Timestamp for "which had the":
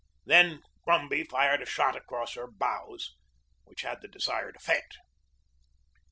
3.65-4.07